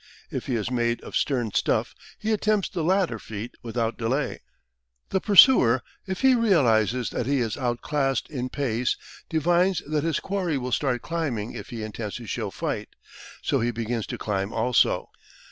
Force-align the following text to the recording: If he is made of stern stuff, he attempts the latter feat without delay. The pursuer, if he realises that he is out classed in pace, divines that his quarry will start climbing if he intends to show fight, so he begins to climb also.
If 0.31 0.47
he 0.47 0.55
is 0.55 0.71
made 0.71 0.99
of 1.03 1.15
stern 1.15 1.51
stuff, 1.53 1.93
he 2.17 2.31
attempts 2.33 2.69
the 2.69 2.83
latter 2.83 3.19
feat 3.19 3.53
without 3.61 3.99
delay. 3.99 4.39
The 5.09 5.21
pursuer, 5.21 5.83
if 6.07 6.21
he 6.21 6.33
realises 6.33 7.11
that 7.11 7.27
he 7.27 7.37
is 7.39 7.55
out 7.55 7.81
classed 7.83 8.27
in 8.27 8.49
pace, 8.49 8.97
divines 9.29 9.83
that 9.85 10.03
his 10.03 10.19
quarry 10.19 10.57
will 10.57 10.71
start 10.71 11.03
climbing 11.03 11.51
if 11.53 11.69
he 11.69 11.83
intends 11.83 12.15
to 12.15 12.25
show 12.25 12.49
fight, 12.49 12.89
so 13.43 13.59
he 13.59 13.69
begins 13.69 14.07
to 14.07 14.17
climb 14.17 14.51
also. 14.51 15.11